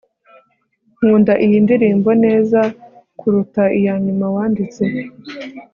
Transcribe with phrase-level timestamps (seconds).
[0.95, 2.59] nkunda iyi ndirimbo neza
[3.19, 4.81] kuruta iyanyuma wanditse